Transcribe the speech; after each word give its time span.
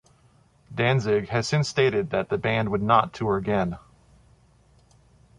Danzig 0.73 1.27
had 1.29 1.45
since 1.45 1.69
stated 1.69 2.09
that 2.09 2.29
the 2.29 2.39
band 2.39 2.69
would 2.69 2.81
not 2.81 3.13
tour 3.13 3.37
again. 3.37 3.77